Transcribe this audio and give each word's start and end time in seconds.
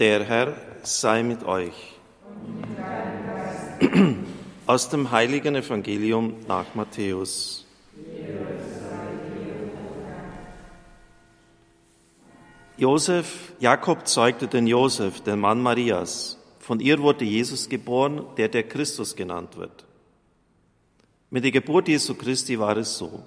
Der 0.00 0.24
Herr 0.24 0.56
sei 0.82 1.22
mit 1.22 1.44
euch. 1.44 1.74
Aus 4.66 4.88
dem 4.88 5.10
heiligen 5.10 5.54
Evangelium 5.54 6.36
nach 6.48 6.74
Matthäus. 6.74 7.66
Josef, 12.78 13.52
Jakob 13.60 14.08
zeugte 14.08 14.48
den 14.48 14.66
Josef, 14.66 15.20
den 15.20 15.38
Mann 15.38 15.60
Marias. 15.60 16.38
Von 16.60 16.80
ihr 16.80 16.98
wurde 17.00 17.26
Jesus 17.26 17.68
geboren, 17.68 18.24
der 18.38 18.48
der 18.48 18.62
Christus 18.62 19.14
genannt 19.14 19.58
wird. 19.58 19.84
Mit 21.28 21.44
der 21.44 21.50
Geburt 21.50 21.88
Jesu 21.88 22.14
Christi 22.14 22.58
war 22.58 22.78
es 22.78 22.96
so. 22.96 23.22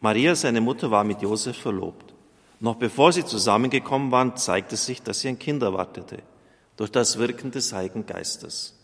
Maria, 0.00 0.34
seine 0.34 0.60
Mutter, 0.60 0.90
war 0.90 1.02
mit 1.02 1.22
Josef 1.22 1.56
verlobt. 1.56 2.11
Noch 2.62 2.76
bevor 2.76 3.10
sie 3.10 3.24
zusammengekommen 3.24 4.12
waren, 4.12 4.36
zeigte 4.36 4.76
sich, 4.76 5.02
dass 5.02 5.18
sie 5.18 5.26
ein 5.26 5.40
Kind 5.40 5.64
erwartete, 5.64 6.18
durch 6.76 6.92
das 6.92 7.18
Wirken 7.18 7.50
des 7.50 7.72
Heiligen 7.72 8.06
Geistes. 8.06 8.78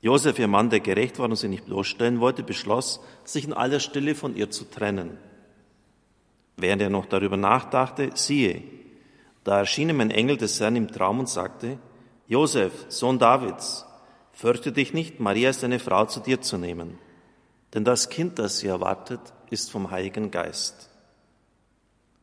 Josef, 0.00 0.38
ihr 0.38 0.48
Mann, 0.48 0.70
der 0.70 0.80
gerecht 0.80 1.18
war 1.18 1.26
und 1.26 1.36
sie 1.36 1.48
nicht 1.48 1.66
bloßstellen 1.66 2.18
wollte, 2.18 2.42
beschloss, 2.42 3.00
sich 3.24 3.44
in 3.44 3.52
aller 3.52 3.78
Stille 3.78 4.14
von 4.14 4.34
ihr 4.34 4.50
zu 4.50 4.64
trennen. 4.64 5.18
Während 6.56 6.80
er 6.80 6.88
noch 6.88 7.04
darüber 7.04 7.36
nachdachte, 7.36 8.12
siehe, 8.14 8.62
da 9.44 9.58
erschien 9.58 9.90
ihm 9.90 10.00
ein 10.00 10.10
Engel 10.10 10.38
des 10.38 10.58
Herrn 10.58 10.74
im 10.74 10.90
Traum 10.90 11.20
und 11.20 11.28
sagte, 11.28 11.76
Josef, 12.26 12.86
Sohn 12.88 13.18
Davids, 13.18 13.84
fürchte 14.32 14.72
dich 14.72 14.94
nicht, 14.94 15.20
Maria 15.20 15.50
ist 15.50 15.62
deine 15.62 15.78
Frau 15.78 16.06
zu 16.06 16.20
dir 16.20 16.40
zu 16.40 16.56
nehmen, 16.56 16.96
denn 17.74 17.84
das 17.84 18.08
Kind, 18.08 18.38
das 18.38 18.60
sie 18.60 18.68
erwartet, 18.68 19.20
ist 19.50 19.70
vom 19.70 19.90
Heiligen 19.90 20.30
Geist. 20.30 20.88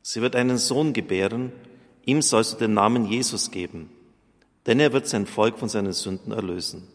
Sie 0.02 0.21
wird 0.21 0.35
einen 0.35 0.58
Sohn 0.58 0.94
gebären, 0.94 1.52
ihm 2.05 2.21
sollst 2.21 2.53
du 2.53 2.58
den 2.58 2.73
Namen 2.73 3.05
Jesus 3.05 3.52
geben, 3.52 3.89
denn 4.66 4.80
er 4.80 4.94
wird 4.94 5.08
sein 5.08 5.25
Volk 5.25 5.59
von 5.59 5.70
seinen 5.70 5.94
Sünden 5.94 6.31
erlösen. 6.31 6.88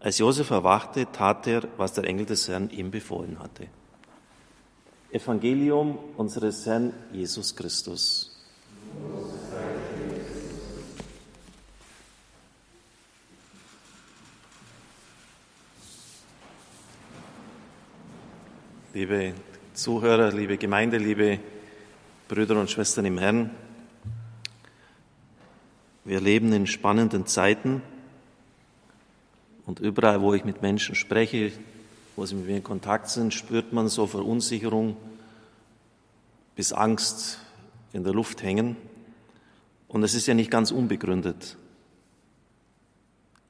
Als 0.00 0.18
Josef 0.18 0.50
erwachte, 0.50 1.06
tat 1.12 1.46
er, 1.46 1.62
was 1.76 1.92
der 1.92 2.04
Engel 2.04 2.26
des 2.26 2.48
Herrn 2.48 2.70
ihm 2.70 2.90
befohlen 2.90 3.38
hatte. 3.38 3.68
Evangelium 5.12 5.98
unseres 6.16 6.66
Herrn 6.66 6.92
Jesus 7.12 7.54
Christus. 7.54 8.30
Liebe 18.94 19.34
Zuhörer, 19.74 20.32
liebe 20.32 20.58
Gemeinde, 20.58 20.98
liebe 20.98 21.40
Brüder 22.28 22.60
und 22.60 22.70
Schwestern 22.70 23.06
im 23.06 23.16
Herrn, 23.16 23.50
wir 26.04 26.20
leben 26.20 26.52
in 26.52 26.66
spannenden 26.66 27.26
Zeiten 27.26 27.80
und 29.64 29.80
überall, 29.80 30.20
wo 30.20 30.34
ich 30.34 30.44
mit 30.44 30.60
Menschen 30.60 30.94
spreche, 30.94 31.52
wo 32.16 32.26
sie 32.26 32.34
mit 32.34 32.48
mir 32.48 32.56
in 32.58 32.62
Kontakt 32.62 33.08
sind, 33.08 33.32
spürt 33.32 33.72
man 33.72 33.88
so 33.88 34.06
Verunsicherung 34.06 34.94
bis 36.54 36.74
Angst 36.74 37.38
in 37.94 38.04
der 38.04 38.12
Luft 38.12 38.42
hängen. 38.42 38.76
Und 39.88 40.02
es 40.02 40.12
ist 40.12 40.26
ja 40.26 40.34
nicht 40.34 40.50
ganz 40.50 40.70
unbegründet. 40.70 41.56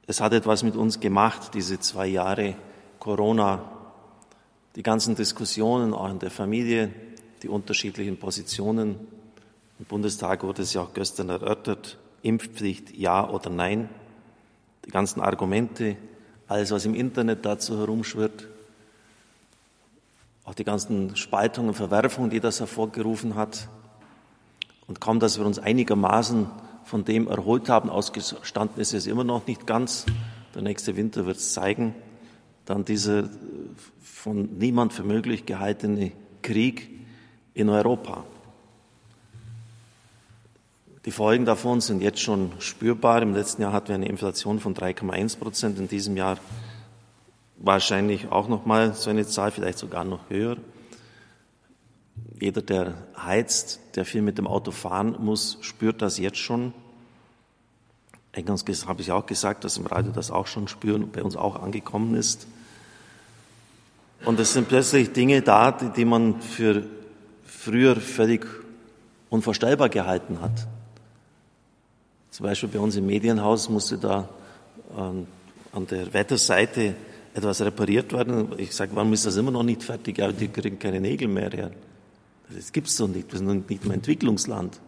Es 0.07 0.21
hat 0.21 0.31
etwas 0.31 0.63
mit 0.63 0.77
uns 0.77 1.01
gemacht, 1.01 1.53
diese 1.53 1.81
zwei 1.81 2.07
Jahre 2.07 2.55
Corona, 2.99 3.72
die 4.75 4.83
ganzen 4.83 5.15
Diskussionen 5.15 5.93
auch 5.93 6.09
in 6.09 6.19
der 6.19 6.31
Familie, 6.31 6.91
die 7.43 7.47
unterschiedlichen 7.47 8.17
Positionen. 8.17 8.95
Im 9.79 9.85
Bundestag 9.85 10.43
wurde 10.43 10.63
es 10.63 10.73
ja 10.73 10.81
auch 10.81 10.93
gestern 10.93 11.29
erörtert, 11.29 11.97
Impfpflicht 12.21 12.95
ja 12.95 13.29
oder 13.29 13.49
nein, 13.49 13.89
die 14.85 14.91
ganzen 14.91 15.21
Argumente, 15.21 15.97
alles, 16.47 16.71
was 16.71 16.85
im 16.85 16.95
Internet 16.95 17.45
dazu 17.45 17.77
herumschwirrt, 17.77 18.47
auch 20.45 20.53
die 20.53 20.63
ganzen 20.63 21.15
Spaltungen, 21.15 21.73
Verwerfungen, 21.73 22.29
die 22.29 22.39
das 22.39 22.59
hervorgerufen 22.59 23.35
hat. 23.35 23.69
Und 24.87 24.99
kaum, 24.99 25.19
dass 25.19 25.37
wir 25.37 25.45
uns 25.45 25.59
einigermaßen 25.59 26.47
von 26.83 27.05
dem 27.05 27.27
erholt 27.27 27.69
haben, 27.69 27.89
ausgestanden 27.89 28.81
ist 28.81 28.93
es 28.93 29.07
immer 29.07 29.23
noch 29.23 29.47
nicht 29.47 29.65
ganz. 29.65 30.05
Der 30.53 30.61
nächste 30.61 30.97
Winter 30.97 31.25
wird 31.25 31.37
es 31.37 31.53
zeigen. 31.53 31.95
Dann 32.65 32.83
dieser 32.83 33.29
von 34.01 34.57
niemand 34.57 34.93
für 34.93 35.03
möglich 35.03 35.45
gehaltene 35.45 36.11
Krieg 36.41 36.89
in 37.53 37.69
Europa. 37.69 38.23
Die 41.05 41.11
Folgen 41.11 41.43
davon 41.43 41.81
sind 41.81 42.01
jetzt 42.01 42.21
schon 42.21 42.51
spürbar. 42.59 43.21
Im 43.21 43.33
letzten 43.33 43.61
Jahr 43.61 43.73
hatten 43.73 43.89
wir 43.89 43.95
eine 43.95 44.07
Inflation 44.07 44.59
von 44.59 44.73
3,1 44.73 45.37
Prozent. 45.37 45.77
In 45.77 45.89
diesem 45.89 46.15
Jahr 46.15 46.37
wahrscheinlich 47.57 48.31
auch 48.31 48.47
noch 48.47 48.65
mal 48.65 48.93
so 48.93 49.09
eine 49.09 49.27
Zahl, 49.27 49.51
vielleicht 49.51 49.79
sogar 49.79 50.05
noch 50.05 50.29
höher. 50.29 50.57
Jeder, 52.39 52.61
der 52.61 52.93
heizt, 53.17 53.79
der 53.95 54.05
viel 54.05 54.21
mit 54.21 54.37
dem 54.37 54.47
Auto 54.47 54.71
fahren 54.71 55.17
muss, 55.19 55.57
spürt 55.61 56.01
das 56.01 56.17
jetzt 56.17 56.37
schon. 56.37 56.73
Eingangs 58.31 58.65
habe 58.87 59.01
ich 59.01 59.11
auch 59.11 59.25
gesagt, 59.25 59.63
dass 59.63 59.77
im 59.77 59.85
Radio 59.85 60.11
das 60.11 60.31
auch 60.31 60.47
schon 60.47 60.67
spüren 60.67 61.03
und 61.03 61.11
bei 61.11 61.21
uns 61.21 61.35
auch 61.35 61.61
angekommen 61.61 62.15
ist. 62.15 62.47
Und 64.25 64.39
es 64.39 64.53
sind 64.53 64.69
plötzlich 64.69 65.11
Dinge 65.11 65.41
da, 65.41 65.71
die, 65.71 65.89
die 65.89 66.05
man 66.05 66.41
für 66.41 66.83
früher 67.45 67.95
völlig 67.97 68.45
unvorstellbar 69.29 69.89
gehalten 69.89 70.39
hat. 70.41 70.67
Zum 72.31 72.45
Beispiel 72.45 72.69
bei 72.69 72.79
uns 72.79 72.95
im 72.95 73.05
Medienhaus 73.05 73.69
musste 73.69 73.97
da 73.97 74.29
ähm, 74.97 75.27
an 75.73 75.87
der 75.87 76.13
Wetterseite 76.13 76.95
etwas 77.33 77.61
repariert 77.61 78.13
werden. 78.13 78.47
Ich 78.57 78.73
sage, 78.73 78.91
warum 78.95 79.11
ist 79.13 79.25
das 79.25 79.35
immer 79.37 79.51
noch 79.51 79.63
nicht 79.63 79.83
fertig? 79.83 80.17
Ja, 80.17 80.31
die 80.31 80.47
kriegen 80.47 80.79
keine 80.79 81.01
Nägel 81.01 81.27
mehr 81.27 81.49
her. 81.49 81.71
Das 82.49 82.71
gibt's 82.71 82.95
doch 82.97 83.07
nicht. 83.07 83.31
Wir 83.31 83.39
sind 83.39 83.69
nicht 83.69 83.83
im 83.83 83.91
Entwicklungsland. 83.91 84.79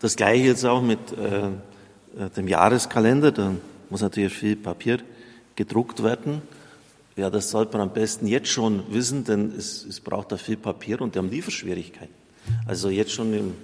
Das 0.00 0.16
Gleiche 0.16 0.44
jetzt 0.44 0.64
auch 0.64 0.82
mit 0.82 0.98
äh, 1.12 1.46
äh, 1.46 2.30
dem 2.36 2.48
Jahreskalender. 2.48 3.32
Da 3.32 3.54
muss 3.88 4.02
natürlich 4.02 4.32
viel 4.32 4.56
Papier 4.56 4.98
gedruckt 5.56 6.02
werden. 6.02 6.42
Ja, 7.18 7.30
das 7.30 7.50
sollte 7.50 7.76
man 7.76 7.88
am 7.88 7.92
besten 7.92 8.28
jetzt 8.28 8.48
schon 8.48 8.84
wissen, 8.90 9.24
denn 9.24 9.52
es, 9.56 9.84
es 9.84 9.98
braucht 9.98 10.30
da 10.30 10.36
viel 10.36 10.56
Papier 10.56 11.00
und 11.00 11.14
die 11.16 11.18
haben 11.18 11.30
Lieferschwierigkeiten. 11.30 12.14
Also 12.64 12.90
jetzt 12.90 13.10
schon 13.10 13.34
im, 13.34 13.54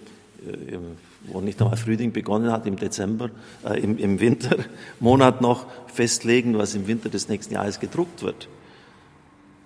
äh, 0.45 0.75
im 0.75 0.83
wo 1.27 1.41
nicht 1.41 1.63
einmal 1.63 1.77
Frühling 1.77 2.13
begonnen 2.13 2.51
hat, 2.51 2.67
im 2.67 2.77
Dezember, 2.77 3.31
äh, 3.65 3.79
im, 3.81 3.97
im 3.97 4.19
Wintermonat 4.19 5.41
noch 5.41 5.67
festlegen, 5.87 6.59
was 6.59 6.75
im 6.75 6.89
Winter 6.89 7.09
des 7.09 7.29
nächsten 7.29 7.55
Jahres 7.55 7.79
gedruckt 7.79 8.23
wird. 8.23 8.49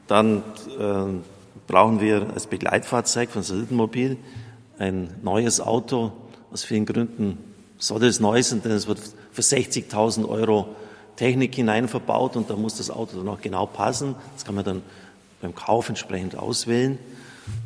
Dann 0.06 0.42
äh, 0.78 1.04
brauchen 1.66 2.00
wir 2.00 2.28
als 2.34 2.46
Begleitfahrzeug 2.46 3.30
von 3.30 3.42
Sildenmobil 3.42 4.18
ein 4.78 5.14
neues 5.22 5.60
Auto. 5.62 6.12
Aus 6.52 6.62
vielen 6.62 6.84
Gründen 6.84 7.38
soll 7.78 8.04
es 8.04 8.20
neu 8.20 8.42
sein, 8.42 8.60
denn 8.62 8.72
es 8.72 8.86
wird 8.86 9.00
für 9.32 9.42
60.000 9.42 10.28
Euro 10.28 10.76
Technik 11.18 11.56
hinein 11.56 11.88
verbaut 11.88 12.36
und 12.36 12.48
da 12.48 12.54
muss 12.54 12.76
das 12.76 12.90
Auto 12.90 13.16
dann 13.16 13.28
auch 13.28 13.40
genau 13.40 13.66
passen. 13.66 14.14
Das 14.34 14.44
kann 14.44 14.54
man 14.54 14.64
dann 14.64 14.82
beim 15.42 15.52
Kauf 15.52 15.88
entsprechend 15.88 16.36
auswählen. 16.36 16.96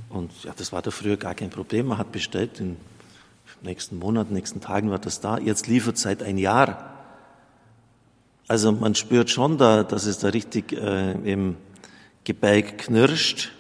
Und 0.08 0.30
ja, 0.44 0.52
das 0.56 0.72
war 0.72 0.80
da 0.80 0.90
früher 0.90 1.18
gar 1.18 1.34
kein 1.34 1.50
Problem. 1.50 1.88
Man 1.88 1.98
hat 1.98 2.12
bestellt, 2.12 2.60
in 2.60 2.78
nächsten 3.60 3.98
Monat, 3.98 4.30
nächsten 4.30 4.62
Tagen 4.62 4.90
wird 4.90 5.04
das 5.04 5.20
da. 5.20 5.36
Jetzt 5.36 5.66
liefert 5.66 5.98
seit 5.98 6.22
ein 6.22 6.38
Jahr. 6.38 6.94
Also 8.48 8.72
man 8.72 8.94
spürt 8.94 9.28
schon 9.28 9.58
da, 9.58 9.84
dass 9.84 10.06
es 10.06 10.19
da 10.19 10.28
richtig 10.28 10.72
äh, 10.72 11.12
im 11.12 11.56
Gebälk 12.24 12.78
knirscht, 12.78 13.52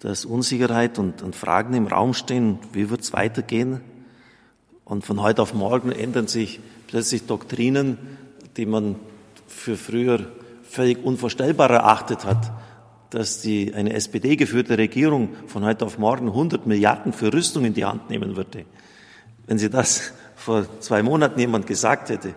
dass 0.00 0.24
Unsicherheit 0.24 0.98
und, 0.98 1.22
und 1.22 1.36
Fragen 1.36 1.74
im 1.74 1.86
Raum 1.86 2.12
stehen, 2.12 2.58
wie 2.72 2.90
wird 2.90 3.02
es 3.02 3.12
weitergehen? 3.12 3.82
Und 4.84 5.04
von 5.04 5.22
heute 5.22 5.42
auf 5.42 5.54
morgen 5.54 5.92
ändern 5.92 6.26
sich 6.26 6.58
plötzlich 6.88 7.26
Doktrinen, 7.26 7.98
die 8.56 8.66
man 8.66 8.96
für 9.46 9.76
früher 9.76 10.20
völlig 10.62 11.04
unvorstellbar 11.04 11.70
erachtet 11.70 12.24
hat 12.24 12.52
dass 13.14 13.40
die, 13.40 13.72
eine 13.72 13.92
SPD-geführte 13.92 14.76
Regierung 14.76 15.28
von 15.46 15.64
heute 15.64 15.84
auf 15.86 15.98
morgen 15.98 16.26
100 16.26 16.66
Milliarden 16.66 17.12
für 17.12 17.32
Rüstung 17.32 17.64
in 17.64 17.72
die 17.72 17.84
Hand 17.84 18.10
nehmen 18.10 18.34
würde. 18.34 18.64
Wenn 19.46 19.56
sie 19.56 19.70
das 19.70 20.12
vor 20.36 20.66
zwei 20.80 21.02
Monaten 21.02 21.38
jemand 21.38 21.66
gesagt 21.66 22.10
hätte, 22.10 22.34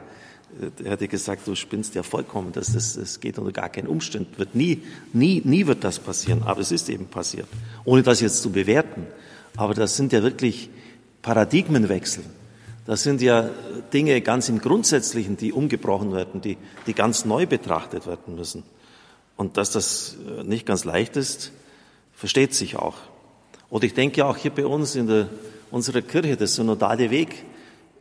der 0.80 0.92
hätte 0.92 1.08
gesagt, 1.08 1.48
du 1.48 1.56
spinnst 1.56 1.96
ja 1.96 2.04
vollkommen, 2.04 2.52
das, 2.52 2.74
das, 2.74 2.94
das 2.94 3.19
geht 3.19 3.38
unter 3.40 3.52
gar 3.52 3.69
keinen 3.69 3.88
Umständen, 3.88 4.38
wird 4.38 4.56
nie, 4.56 4.84
nie, 5.14 5.42
nie 5.44 5.66
wird 5.66 5.84
das 5.84 6.00
passieren, 6.00 6.44
aber 6.44 6.62
es 6.62 6.72
ist 6.72 6.90
eben 6.90 7.08
passiert, 7.08 7.48
ohne 7.84 8.04
das 8.04 8.22
jetzt 8.22 8.42
zu 8.42 8.52
bewerten. 8.52 9.08
Aber 9.56 9.74
das 9.74 9.98
sind 9.98 10.14
ja 10.14 10.22
wirklich 10.22 10.69
Paradigmenwechsel. 11.24 12.24
Das 12.88 13.04
sind 13.04 13.22
ja 13.22 13.50
Dinge 13.92 14.22
ganz 14.22 14.48
im 14.48 14.60
Grundsätzlichen, 14.60 15.36
die 15.36 15.51
umgebrochen 15.51 16.13
werden, 16.13 16.39
die, 16.39 16.57
die 16.88 16.94
ganz 16.94 17.25
neu 17.25 17.45
betrachtet 17.45 18.07
werden 18.07 18.36
müssen. 18.36 18.63
Und 19.36 19.57
dass 19.57 19.72
das 19.72 20.16
äh, 20.39 20.44
nicht 20.44 20.66
ganz 20.66 20.86
leicht 20.86 21.18
ist, 21.18 21.51
versteht 22.13 22.54
sich 22.54 22.78
auch. 22.78 22.95
Und 23.69 23.84
ich 23.84 23.94
denke 23.94 24.25
auch 24.25 24.38
hier 24.38 24.51
bei 24.51 24.66
uns 24.66 24.95
in 24.95 25.06
der 25.06 25.28
unserer 25.69 26.01
Kirche, 26.01 26.38
der 26.38 26.48
synodale 26.48 27.12
Weg. 27.12 27.44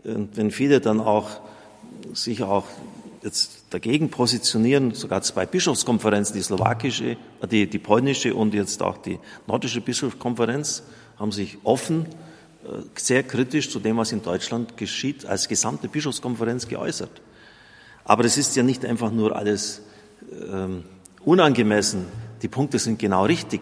Und 0.04 0.36
wenn 0.36 0.52
viele 0.52 0.80
dann 0.80 1.00
auch 1.00 1.40
sich 2.12 2.44
auch 2.44 2.66
jetzt 3.24 3.64
dagegen 3.70 4.08
positionieren, 4.08 4.94
sogar 4.94 5.20
zwei 5.22 5.46
Bischofskonferenzen, 5.46 6.36
die 6.36 6.42
slowakische, 6.42 7.16
die, 7.50 7.68
die 7.68 7.78
polnische 7.80 8.36
und 8.36 8.54
jetzt 8.54 8.80
auch 8.82 8.98
die 8.98 9.18
nordische 9.48 9.80
Bischofskonferenz, 9.80 10.84
haben 11.18 11.32
sich 11.32 11.58
offen, 11.64 12.06
äh, 12.06 12.25
sehr 12.94 13.22
kritisch 13.22 13.70
zu 13.70 13.78
dem, 13.78 13.96
was 13.96 14.12
in 14.12 14.22
Deutschland 14.22 14.76
geschieht, 14.76 15.26
als 15.26 15.48
gesamte 15.48 15.88
Bischofskonferenz 15.88 16.68
geäußert. 16.68 17.22
Aber 18.04 18.24
es 18.24 18.36
ist 18.36 18.56
ja 18.56 18.62
nicht 18.62 18.84
einfach 18.84 19.10
nur 19.10 19.36
alles 19.36 19.82
ähm, 20.50 20.84
unangemessen. 21.24 22.06
Die 22.42 22.48
Punkte 22.48 22.78
sind 22.78 22.98
genau 22.98 23.24
richtig. 23.24 23.60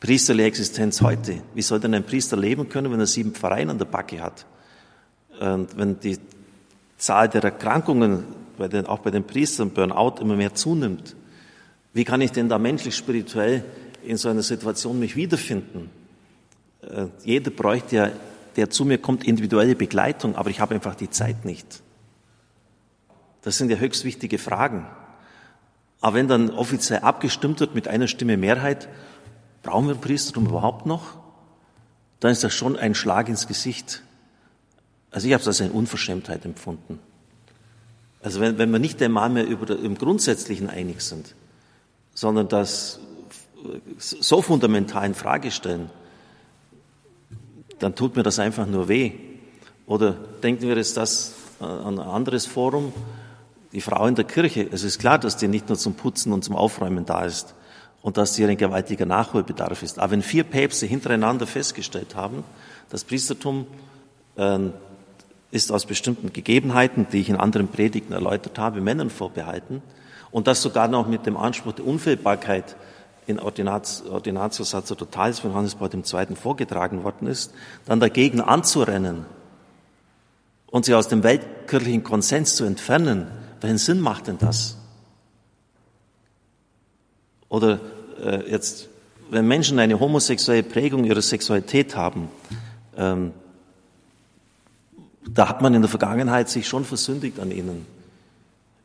Priesterliche 0.00 0.46
Existenz 0.46 1.00
heute. 1.00 1.42
Wie 1.54 1.62
soll 1.62 1.80
denn 1.80 1.94
ein 1.94 2.04
Priester 2.04 2.36
leben 2.36 2.68
können, 2.68 2.92
wenn 2.92 3.00
er 3.00 3.06
sieben 3.06 3.32
Pfarreien 3.32 3.70
an 3.70 3.78
der 3.78 3.86
Backe 3.86 4.22
hat? 4.22 4.46
Und 5.40 5.76
wenn 5.76 6.00
die 6.00 6.18
Zahl 6.96 7.28
der 7.28 7.42
Erkrankungen, 7.44 8.24
bei 8.56 8.68
den, 8.68 8.86
auch 8.86 9.00
bei 9.00 9.10
den 9.10 9.24
Priestern, 9.24 9.70
Burnout, 9.70 10.20
immer 10.20 10.36
mehr 10.36 10.54
zunimmt, 10.54 11.14
wie 11.92 12.04
kann 12.04 12.20
ich 12.20 12.32
denn 12.32 12.48
da 12.48 12.58
menschlich, 12.58 12.96
spirituell 12.96 13.64
in 14.04 14.16
so 14.16 14.28
einer 14.28 14.42
Situation 14.42 14.98
mich 14.98 15.16
wiederfinden? 15.16 15.90
Äh, 16.88 17.06
jeder 17.24 17.50
bräuchte 17.50 17.96
ja, 17.96 18.10
der 18.56 18.70
zu 18.70 18.84
mir 18.84 18.98
kommt, 18.98 19.24
individuelle 19.24 19.76
Begleitung, 19.76 20.36
aber 20.36 20.50
ich 20.50 20.60
habe 20.60 20.74
einfach 20.74 20.94
die 20.94 21.10
Zeit 21.10 21.44
nicht. 21.44 21.82
Das 23.42 23.56
sind 23.56 23.70
ja 23.70 23.76
höchst 23.76 24.04
wichtige 24.04 24.38
Fragen. 24.38 24.86
Aber 26.00 26.14
wenn 26.16 26.28
dann 26.28 26.50
offiziell 26.50 27.00
abgestimmt 27.00 27.60
wird 27.60 27.74
mit 27.74 27.88
einer 27.88 28.08
Stimme 28.08 28.36
Mehrheit, 28.36 28.88
brauchen 29.62 29.86
wir 29.86 29.94
ein 29.94 30.00
Priestertum 30.00 30.46
überhaupt 30.46 30.86
noch? 30.86 31.18
Dann 32.20 32.32
ist 32.32 32.42
das 32.42 32.54
schon 32.54 32.76
ein 32.76 32.94
Schlag 32.94 33.28
ins 33.28 33.46
Gesicht. 33.46 34.02
Also 35.10 35.26
ich 35.26 35.32
habe 35.32 35.40
es 35.40 35.46
als 35.46 35.60
eine 35.60 35.72
Unverschämtheit 35.72 36.44
empfunden. 36.44 36.98
Also 38.22 38.40
wenn, 38.40 38.58
wenn 38.58 38.70
wir 38.70 38.78
nicht 38.78 39.00
einmal 39.02 39.30
mehr 39.30 39.46
über 39.46 39.78
im 39.78 39.96
Grundsätzlichen 39.96 40.68
einig 40.68 41.00
sind, 41.00 41.34
sondern 42.14 42.48
das 42.48 42.98
so 43.98 44.42
fundamental 44.42 45.06
in 45.06 45.14
Frage 45.14 45.50
stellen, 45.50 45.90
dann 47.78 47.94
tut 47.94 48.16
mir 48.16 48.22
das 48.22 48.38
einfach 48.38 48.66
nur 48.66 48.88
weh. 48.88 49.12
Oder 49.86 50.12
denken 50.42 50.62
wir 50.62 50.76
jetzt 50.76 50.96
das 50.96 51.34
an 51.60 51.98
ein 51.98 52.06
anderes 52.06 52.46
Forum, 52.46 52.92
die 53.72 53.80
Frau 53.80 54.06
in 54.06 54.14
der 54.14 54.24
Kirche. 54.24 54.68
Es 54.70 54.82
ist 54.82 54.98
klar, 54.98 55.18
dass 55.18 55.36
die 55.36 55.48
nicht 55.48 55.68
nur 55.68 55.78
zum 55.78 55.94
Putzen 55.94 56.32
und 56.32 56.44
zum 56.44 56.56
Aufräumen 56.56 57.04
da 57.04 57.24
ist 57.24 57.54
und 58.02 58.16
dass 58.16 58.36
hier 58.36 58.48
ein 58.48 58.56
gewaltiger 58.56 59.06
Nachholbedarf 59.06 59.82
ist. 59.82 59.98
Aber 59.98 60.12
wenn 60.12 60.22
vier 60.22 60.44
Päpste 60.44 60.86
hintereinander 60.86 61.46
festgestellt 61.46 62.14
haben, 62.14 62.44
das 62.90 63.04
Priestertum 63.04 63.66
äh, 64.36 64.58
ist 65.50 65.72
aus 65.72 65.86
bestimmten 65.86 66.32
Gegebenheiten, 66.32 67.06
die 67.12 67.20
ich 67.20 67.28
in 67.28 67.36
anderen 67.36 67.68
Predigten 67.68 68.12
erläutert 68.12 68.58
habe, 68.58 68.80
Männern 68.80 69.10
vorbehalten 69.10 69.82
und 70.30 70.46
das 70.46 70.62
sogar 70.62 70.88
noch 70.88 71.08
mit 71.08 71.26
dem 71.26 71.36
Anspruch 71.36 71.72
der 71.72 71.86
Unfehlbarkeit 71.86 72.76
in 73.28 73.38
Ordinatio 73.38 74.64
Sacerdotales 74.64 75.38
von 75.38 75.50
Johannes 75.50 75.74
Paul 75.74 75.90
II. 75.92 76.34
vorgetragen 76.34 77.04
worden 77.04 77.28
ist, 77.28 77.52
dann 77.84 78.00
dagegen 78.00 78.40
anzurennen 78.40 79.26
und 80.70 80.86
sie 80.86 80.94
aus 80.94 81.08
dem 81.08 81.22
weltkirchlichen 81.22 82.02
Konsens 82.02 82.56
zu 82.56 82.64
entfernen, 82.64 83.26
welchen 83.60 83.76
Sinn 83.76 84.00
macht 84.00 84.28
denn 84.28 84.38
das? 84.38 84.78
Oder 87.50 87.80
äh, 88.22 88.50
jetzt, 88.50 88.88
wenn 89.30 89.46
Menschen 89.46 89.78
eine 89.78 90.00
homosexuelle 90.00 90.62
Prägung 90.62 91.04
ihrer 91.04 91.22
Sexualität 91.22 91.96
haben, 91.96 92.30
ähm, 92.96 93.32
da 95.28 95.50
hat 95.50 95.60
man 95.60 95.74
in 95.74 95.82
der 95.82 95.90
Vergangenheit 95.90 96.48
sich 96.48 96.66
schon 96.66 96.86
versündigt 96.86 97.40
an 97.40 97.50
ihnen, 97.50 97.84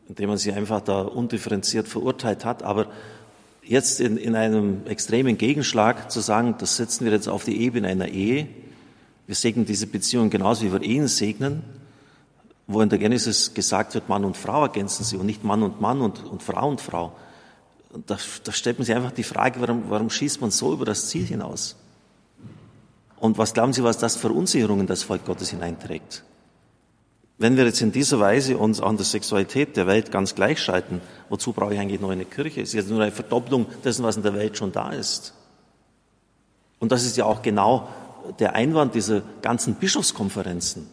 indem 0.09 0.29
man 0.29 0.37
sie 0.37 0.51
einfach 0.51 0.81
da 0.81 1.01
undifferenziert 1.01 1.87
verurteilt 1.87 2.43
hat. 2.43 2.61
Aber 2.61 2.87
jetzt 3.65 3.99
in, 3.99 4.17
in 4.17 4.35
einem 4.35 4.85
extremen 4.87 5.37
Gegenschlag 5.37 6.11
zu 6.11 6.19
sagen, 6.19 6.55
das 6.59 6.77
setzen 6.77 7.05
wir 7.05 7.11
jetzt 7.11 7.27
auf 7.27 7.43
die 7.43 7.61
Ebene 7.61 7.87
einer 7.87 8.07
Ehe, 8.07 8.47
wir 9.25 9.35
segnen 9.35 9.65
diese 9.65 9.87
Beziehung 9.87 10.29
genauso 10.29 10.65
wie 10.65 10.73
wir 10.73 10.81
Ehen 10.81 11.07
segnen, 11.07 11.63
wo 12.67 12.81
in 12.81 12.89
der 12.89 12.99
Genesis 12.99 13.53
gesagt 13.53 13.93
wird, 13.93 14.09
Mann 14.09 14.25
und 14.25 14.37
Frau 14.37 14.63
ergänzen 14.63 15.03
sie 15.03 15.17
und 15.17 15.25
nicht 15.25 15.43
Mann 15.43 15.63
und 15.63 15.79
Mann 15.81 16.01
und, 16.01 16.23
und 16.25 16.43
Frau 16.43 16.67
und 16.67 16.81
Frau. 16.81 17.13
Und 17.91 18.09
da, 18.09 18.17
da 18.43 18.51
stellt 18.51 18.79
man 18.79 18.85
sich 18.85 18.95
einfach 18.95 19.11
die 19.11 19.23
Frage, 19.23 19.61
warum, 19.61 19.83
warum 19.89 20.09
schießt 20.09 20.41
man 20.41 20.51
so 20.51 20.73
über 20.73 20.85
das 20.85 21.07
Ziel 21.07 21.25
hinaus? 21.25 21.75
Und 23.17 23.37
was 23.37 23.53
glauben 23.53 23.71
Sie, 23.71 23.83
was 23.83 23.97
das 23.97 24.17
für 24.17 24.29
Unsicherungen 24.29 24.87
das 24.87 25.03
Volk 25.03 25.25
Gottes 25.25 25.51
hineinträgt? 25.51 26.23
Wenn 27.43 27.57
wir 27.57 27.65
jetzt 27.65 27.81
in 27.81 27.91
dieser 27.91 28.21
Weise 28.21 28.57
uns 28.57 28.79
an 28.79 28.95
der 28.95 29.05
Sexualität 29.05 29.75
der 29.75 29.85
Welt 29.85 30.11
ganz 30.11 30.33
gleichschalten, 30.33 31.01
wozu 31.27 31.51
brauche 31.51 31.73
ich 31.73 31.79
eigentlich 31.81 31.99
noch 31.99 32.09
eine 32.09 32.23
Kirche? 32.23 32.61
Es 32.61 32.69
ist 32.69 32.75
jetzt 32.75 32.89
nur 32.89 33.01
eine 33.01 33.11
Verdopplung 33.11 33.65
dessen, 33.83 34.05
was 34.05 34.15
in 34.15 34.23
der 34.23 34.33
Welt 34.33 34.57
schon 34.57 34.71
da 34.71 34.91
ist. 34.91 35.33
Und 36.79 36.93
das 36.93 37.03
ist 37.03 37.17
ja 37.17 37.25
auch 37.25 37.41
genau 37.41 37.89
der 38.39 38.55
Einwand 38.55 38.95
dieser 38.95 39.23
ganzen 39.41 39.75
Bischofskonferenzen. 39.75 40.87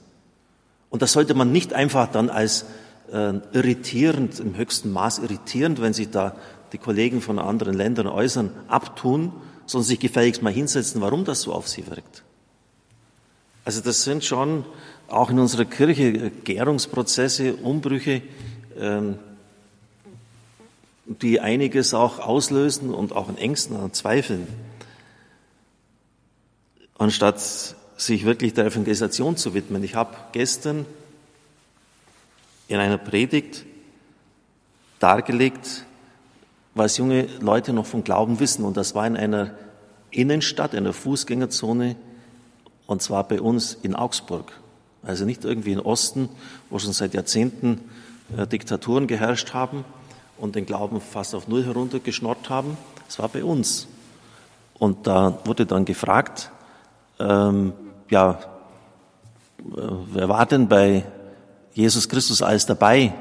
Und 0.88 1.02
das 1.02 1.12
sollte 1.12 1.35
man 1.35 1.52
nicht 1.52 1.73
einfach 1.73 2.08
dann 2.08 2.29
als 2.29 2.64
äh, 3.12 3.35
irritierend, 3.52 4.41
im 4.41 4.56
höchsten 4.56 4.91
Maß 4.91 5.20
irritierend, 5.20 5.81
wenn 5.81 5.93
sich 5.93 6.11
da 6.11 6.35
die 6.73 6.79
Kollegen 6.79 7.20
von 7.20 7.38
anderen 7.38 7.75
Ländern 7.75 8.08
äußern, 8.08 8.50
abtun, 8.67 9.31
sondern 9.67 9.87
sich 9.87 10.00
gefälligst 10.00 10.43
mal 10.43 10.52
hinsetzen, 10.52 11.00
warum 11.00 11.25
das 11.25 11.43
so 11.43 11.52
auf 11.52 11.69
sie 11.69 11.87
wirkt. 11.88 12.25
Also 13.64 13.82
das 13.82 14.02
sind 14.02 14.25
schon 14.25 14.64
auch 15.11 15.31
in 15.31 15.39
unserer 15.39 15.65
Kirche 15.65 16.31
Gärungsprozesse, 16.45 17.55
Umbrüche, 17.57 18.23
ähm, 18.79 19.19
die 21.05 21.41
einiges 21.41 21.93
auch 21.95 22.21
auslösen 22.21 22.95
und 22.95 23.12
auch 23.12 23.29
in 23.29 23.37
Ängsten 23.37 23.77
und 23.77 23.97
Zweifeln. 23.97 24.47
Anstatt 26.99 27.41
sich 27.97 28.25
wirklich 28.25 28.55
der 28.55 28.67
Evangelisation 28.67 29.37
zu 29.37 29.55
widmen. 29.55 29.83
Ich 29.83 29.95
habe 29.95 30.17
gestern 30.33 30.87
in 32.69 32.79
einer 32.79 32.99
Predigt 32.99 33.65
dargelegt, 35.01 35.85
was 36.75 36.97
junge 36.99 37.27
Leute 37.41 37.73
noch 37.73 37.87
vom 37.87 38.05
Glauben 38.05 38.39
wissen. 38.39 38.65
Und 38.65 38.77
das 38.77 38.95
war 38.95 39.07
in 39.07 39.17
einer 39.17 39.53
Innenstadt, 40.11 40.73
in 40.73 40.81
einer 40.81 40.93
Fußgängerzone, 40.93 41.97
und 42.87 43.03
zwar 43.03 43.27
bei 43.27 43.41
uns 43.41 43.75
in 43.83 43.95
Augsburg. 43.95 44.53
Also 45.02 45.25
nicht 45.25 45.44
irgendwie 45.44 45.73
im 45.73 45.81
Osten, 45.81 46.29
wo 46.69 46.79
schon 46.79 46.93
seit 46.93 47.14
Jahrzehnten 47.14 47.80
äh, 48.37 48.47
Diktaturen 48.47 49.07
geherrscht 49.07 49.54
haben 49.54 49.85
und 50.37 50.54
den 50.54 50.66
Glauben 50.66 51.00
fast 51.00 51.35
auf 51.35 51.49
Null 51.49 51.64
heruntergeschnort 51.64 52.50
haben. 52.50 52.76
Es 53.09 53.19
war 53.19 53.28
bei 53.28 53.45
uns. 53.45 53.88
Und 54.75 55.07
da 55.07 55.38
wurde 55.45 55.66
dann 55.66 55.85
gefragt, 55.85 56.50
ähm, 57.19 57.73
ja, 58.09 58.38
äh, 59.61 59.83
wer 60.12 60.28
war 60.28 60.47
denn 60.47 60.69
bei 60.69 61.04
Jesus 61.75 62.09
Christus 62.09 62.42
alles 62.42 62.66
dabei? 62.66 63.14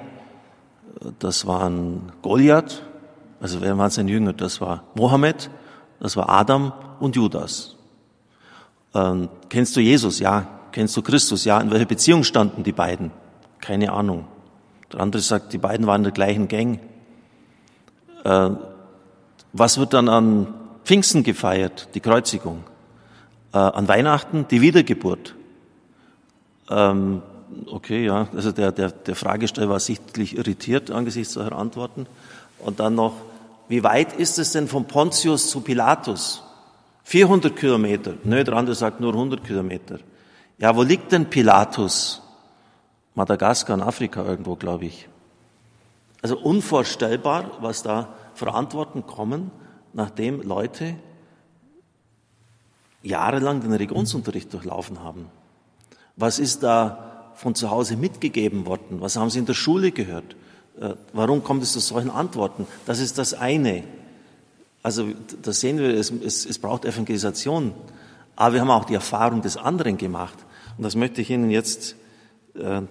Das 1.19 1.47
waren 1.47 2.11
Goliath, 2.21 2.81
also 3.39 3.61
wer 3.61 3.77
waren 3.77 3.89
seine 3.89 4.11
Jünger? 4.11 4.33
Das 4.33 4.59
war 4.59 4.83
Mohammed, 4.95 5.49
das 5.99 6.17
war 6.17 6.29
Adam 6.29 6.73
und 6.99 7.15
Judas. 7.15 7.75
Ähm, 8.93 9.29
kennst 9.49 9.75
du 9.75 9.79
Jesus? 9.79 10.19
Ja. 10.19 10.58
Kennst 10.71 10.95
du 10.95 11.01
Christus? 11.01 11.45
Ja. 11.45 11.59
In 11.59 11.71
welcher 11.71 11.85
Beziehung 11.85 12.23
standen 12.23 12.63
die 12.63 12.71
beiden? 12.71 13.11
Keine 13.59 13.91
Ahnung. 13.91 14.25
Der 14.91 14.99
andere 14.99 15.21
sagt, 15.21 15.53
die 15.53 15.57
beiden 15.57 15.87
waren 15.87 16.01
in 16.01 16.05
der 16.05 16.13
gleichen 16.13 16.47
Gang. 16.47 16.79
Äh, 18.23 18.49
was 19.53 19.77
wird 19.77 19.93
dann 19.93 20.09
an 20.09 20.53
Pfingsten 20.83 21.23
gefeiert? 21.23 21.89
Die 21.93 21.99
Kreuzigung. 21.99 22.63
Äh, 23.53 23.57
an 23.57 23.87
Weihnachten 23.87 24.47
die 24.49 24.61
Wiedergeburt. 24.61 25.35
Ähm, 26.69 27.21
okay, 27.67 28.05
ja, 28.05 28.27
also 28.35 28.51
der, 28.51 28.71
der, 28.71 28.91
der 28.91 29.15
Fragesteller 29.15 29.69
war 29.69 29.79
sichtlich 29.79 30.37
irritiert 30.37 30.91
angesichts 30.91 31.33
solcher 31.33 31.57
Antworten. 31.57 32.05
Und 32.59 32.79
dann 32.79 32.95
noch, 32.95 33.13
wie 33.67 33.83
weit 33.83 34.13
ist 34.13 34.37
es 34.37 34.51
denn 34.51 34.67
von 34.67 34.85
Pontius 34.85 35.49
zu 35.49 35.61
Pilatus? 35.61 36.43
400 37.03 37.55
Kilometer. 37.55 38.13
Nö, 38.23 38.43
der 38.43 38.53
andere 38.55 38.75
sagt 38.75 38.99
nur 38.99 39.13
100 39.13 39.43
Kilometer. 39.43 39.99
Ja, 40.59 40.75
wo 40.75 40.83
liegt 40.83 41.11
denn 41.11 41.29
Pilatus? 41.29 42.21
Madagaskar 43.15 43.75
in 43.75 43.81
Afrika 43.81 44.23
irgendwo, 44.23 44.55
glaube 44.55 44.85
ich. 44.85 45.07
Also 46.21 46.37
unvorstellbar, 46.37 47.51
was 47.61 47.81
da 47.81 48.09
für 48.33 48.53
Antworten 48.53 49.05
kommen, 49.05 49.51
nachdem 49.93 50.41
Leute 50.41 50.95
jahrelang 53.01 53.61
den 53.61 53.71
Religionsunterricht 53.71 54.51
durchlaufen 54.53 55.01
haben. 55.01 55.27
Was 56.17 56.39
ist 56.39 56.63
da 56.63 57.31
von 57.35 57.55
zu 57.55 57.69
Hause 57.69 57.95
mitgegeben 57.95 58.65
worden? 58.65 58.99
Was 58.99 59.15
haben 59.15 59.29
sie 59.29 59.39
in 59.39 59.45
der 59.45 59.53
Schule 59.53 59.91
gehört? 59.91 60.35
Äh, 60.79 60.95
warum 61.13 61.43
kommt 61.43 61.63
es 61.63 61.71
zu 61.71 61.79
solchen 61.79 62.09
Antworten? 62.09 62.67
Das 62.85 62.99
ist 62.99 63.17
das 63.17 63.33
eine. 63.33 63.85
Also 64.83 65.07
da 65.41 65.53
sehen 65.53 65.77
wir, 65.77 65.93
es, 65.93 66.11
es, 66.11 66.45
es 66.45 66.59
braucht 66.59 66.83
Evangelisation. 66.83 67.73
Aber 68.35 68.53
wir 68.53 68.61
haben 68.61 68.71
auch 68.71 68.85
die 68.85 68.93
Erfahrung 68.93 69.41
des 69.41 69.55
anderen 69.57 69.97
gemacht. 69.97 70.37
Und 70.79 70.83
das 70.83 70.95
möchte 70.95 71.19
ich 71.19 71.29
Ihnen 71.29 71.49
jetzt 71.49 71.97
äh, 72.53 72.83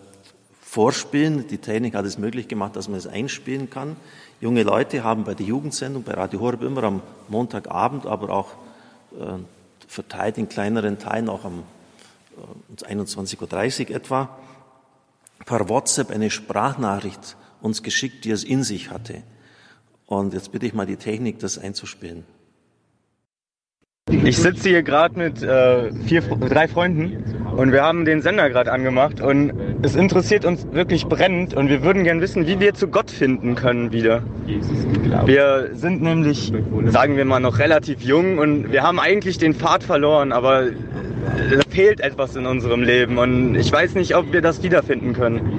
vorspielen. 0.61 1.49
Die 1.49 1.57
Technik 1.57 1.95
hat 1.95 2.05
es 2.05 2.19
möglich 2.19 2.47
gemacht, 2.47 2.77
dass 2.77 2.87
man 2.87 2.99
es 2.99 3.07
einspielen 3.07 3.71
kann. 3.71 3.97
Junge 4.43 4.63
Leute 4.63 5.05
haben 5.05 5.25
bei 5.25 5.33
der 5.33 5.47
Jugendsendung 5.47 6.03
bei 6.03 6.13
Radio 6.13 6.39
Horeb 6.41 6.63
immer 6.65 6.83
am 6.85 7.01
Montagabend, 7.29 8.05
aber 8.05 8.29
auch 8.29 8.51
äh, 9.19 9.39
verteilt 9.87 10.37
in 10.37 10.51
kleineren 10.51 10.99
Teilen, 10.99 11.31
auch 11.31 11.47
am 11.47 11.63
äh, 12.77 12.93
21.30 12.93 13.89
Uhr 13.89 13.97
etwa, 13.97 14.39
per 15.47 15.71
WhatsApp 15.71 16.11
eine 16.11 16.29
Sprachnachricht 16.29 17.39
uns 17.63 17.83
geschickt, 17.83 18.27
die 18.27 18.33
es 18.33 18.45
in 18.45 18.65
sich 18.65 18.91
hatte. 18.91 19.23
Und 20.05 20.35
jetzt 20.35 20.53
bitte 20.53 20.67
ich 20.67 20.75
mal 20.75 20.85
die 20.85 20.97
Technik, 20.97 21.39
das 21.39 21.57
einzuspielen. 21.57 22.27
Ich 24.11 24.39
sitze 24.39 24.71
hier 24.71 24.83
gerade 24.83 25.19
mit 25.19 25.43
äh, 25.43 25.93
vier, 25.93 26.23
drei 26.23 26.67
Freunden 26.67 27.23
und 27.57 27.73
wir 27.73 27.83
haben 27.83 28.05
den 28.05 28.23
Sender 28.23 28.49
gerade 28.49 28.73
angemacht 28.73 29.21
und 29.21 29.53
es 29.83 29.97
interessiert 29.97 30.45
uns 30.45 30.67
wirklich 30.73 31.07
brennend 31.07 31.55
und 31.55 31.69
wir 31.69 31.83
würden 31.83 32.05
gern 32.05 32.21
wissen, 32.21 32.47
wie 32.47 32.59
wir 32.59 32.73
zu 32.73 32.89
Gott 32.89 33.11
finden 33.11 33.55
können 33.55 33.93
wieder. 33.93 34.23
Wir 35.27 35.71
sind 35.75 36.01
nämlich, 36.03 36.53
sagen 36.87 37.17
wir 37.17 37.25
mal, 37.25 37.41
noch 37.41 37.59
relativ 37.59 38.01
jung 38.01 38.39
und 38.39 38.73
wir 38.73 38.83
haben 38.83 38.99
eigentlich 38.99 39.37
den 39.39 39.55
Pfad 39.55 39.83
verloren, 39.83 40.33
aber 40.33 40.67
da 40.71 41.61
fehlt 41.69 42.01
etwas 42.01 42.35
in 42.37 42.47
unserem 42.47 42.83
Leben 42.83 43.19
und 43.19 43.57
ich 43.57 43.71
weiß 43.71 43.95
nicht, 43.95 44.17
ob 44.17 44.33
wir 44.33 44.41
das 44.41 44.63
wiederfinden 44.63 45.13
können. 45.13 45.59